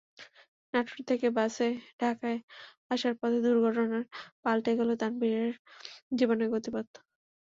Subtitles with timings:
[0.73, 1.67] নাটোর থেকে বাসে
[1.99, 2.39] ঢাকায়
[2.89, 4.05] আসার পথে দুর্ঘটনায়
[4.43, 5.51] পাল্টে গেল তানভীরের
[6.17, 6.87] জীবনের গতিপথ।